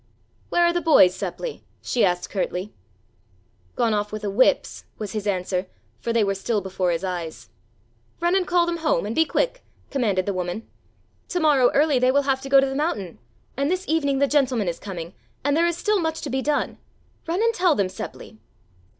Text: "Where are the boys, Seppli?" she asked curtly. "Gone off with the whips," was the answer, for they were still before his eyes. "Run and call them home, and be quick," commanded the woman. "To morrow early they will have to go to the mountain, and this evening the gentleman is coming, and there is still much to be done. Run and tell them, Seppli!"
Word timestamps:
"Where 0.49 0.63
are 0.65 0.73
the 0.73 0.81
boys, 0.81 1.13
Seppli?" 1.15 1.61
she 1.83 2.03
asked 2.03 2.31
curtly. 2.31 2.73
"Gone 3.75 3.93
off 3.93 4.11
with 4.11 4.23
the 4.23 4.31
whips," 4.31 4.83
was 4.97 5.11
the 5.11 5.31
answer, 5.31 5.67
for 5.99 6.11
they 6.11 6.23
were 6.23 6.33
still 6.33 6.59
before 6.59 6.89
his 6.89 7.03
eyes. 7.03 7.49
"Run 8.19 8.35
and 8.35 8.47
call 8.47 8.65
them 8.65 8.77
home, 8.77 9.05
and 9.05 9.13
be 9.15 9.25
quick," 9.25 9.61
commanded 9.91 10.25
the 10.25 10.33
woman. 10.33 10.67
"To 11.27 11.39
morrow 11.39 11.69
early 11.75 11.99
they 11.99 12.09
will 12.09 12.23
have 12.23 12.41
to 12.41 12.49
go 12.49 12.59
to 12.59 12.65
the 12.65 12.73
mountain, 12.73 13.19
and 13.55 13.69
this 13.69 13.87
evening 13.87 14.17
the 14.17 14.25
gentleman 14.25 14.67
is 14.67 14.79
coming, 14.79 15.13
and 15.43 15.55
there 15.55 15.67
is 15.67 15.77
still 15.77 15.99
much 15.99 16.21
to 16.21 16.31
be 16.31 16.41
done. 16.41 16.79
Run 17.27 17.43
and 17.43 17.53
tell 17.53 17.75
them, 17.75 17.87
Seppli!" 17.87 18.39